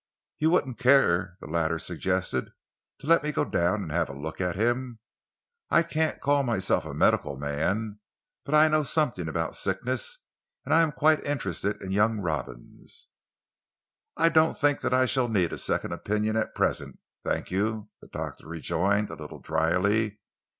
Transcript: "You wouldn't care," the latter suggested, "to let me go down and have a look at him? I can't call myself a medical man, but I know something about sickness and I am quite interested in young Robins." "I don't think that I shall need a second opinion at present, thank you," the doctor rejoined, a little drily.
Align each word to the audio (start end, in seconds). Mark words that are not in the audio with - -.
"You 0.39 0.49
wouldn't 0.49 0.79
care," 0.79 1.37
the 1.41 1.45
latter 1.47 1.77
suggested, 1.77 2.51
"to 2.97 3.05
let 3.05 3.21
me 3.21 3.31
go 3.31 3.45
down 3.45 3.83
and 3.83 3.91
have 3.91 4.09
a 4.09 4.17
look 4.17 4.41
at 4.41 4.55
him? 4.55 4.97
I 5.69 5.83
can't 5.83 6.19
call 6.19 6.41
myself 6.41 6.85
a 6.85 6.93
medical 6.95 7.37
man, 7.37 7.99
but 8.43 8.55
I 8.55 8.67
know 8.67 8.81
something 8.81 9.29
about 9.29 9.55
sickness 9.55 10.17
and 10.65 10.73
I 10.73 10.81
am 10.81 10.91
quite 10.91 11.23
interested 11.23 11.79
in 11.83 11.91
young 11.91 12.19
Robins." 12.19 13.09
"I 14.17 14.29
don't 14.29 14.57
think 14.57 14.81
that 14.81 14.91
I 14.91 15.05
shall 15.05 15.27
need 15.27 15.53
a 15.53 15.59
second 15.59 15.91
opinion 15.91 16.35
at 16.35 16.55
present, 16.55 16.97
thank 17.23 17.51
you," 17.51 17.89
the 18.01 18.07
doctor 18.07 18.47
rejoined, 18.47 19.11
a 19.11 19.15
little 19.15 19.37
drily. 19.37 20.17